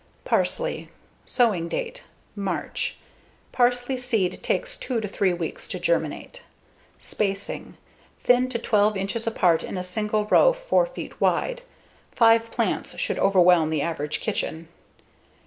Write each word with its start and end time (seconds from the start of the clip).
Parsley 0.25 0.89
Sowing 1.27 1.69
date: 1.69 2.01
March. 2.35 2.97
Parsley 3.51 3.99
seed 3.99 4.41
takes 4.41 4.75
two 4.75 4.99
to 4.99 5.07
three 5.07 5.31
weeks 5.31 5.67
to 5.67 5.79
germinate. 5.79 6.41
Spacing: 6.97 7.77
Thin 8.23 8.49
to 8.49 8.57
12 8.57 8.97
inches 8.97 9.27
apart 9.27 9.61
in 9.61 9.77
a 9.77 9.83
single 9.83 10.25
row 10.25 10.53
4 10.53 10.87
feet 10.87 11.21
wide. 11.21 11.61
Five 12.15 12.49
plants 12.49 12.97
should 12.97 13.19
overwhelm 13.19 13.69
the 13.69 13.83
average 13.83 14.21
kitchen. 14.21 14.69